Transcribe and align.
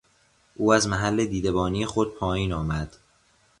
او 0.55 0.73
از 0.73 0.87
محل 0.87 1.25
دیدبانی 1.25 1.85
خود 1.85 2.15
پایین 2.15 2.53
آمد. 2.53 2.97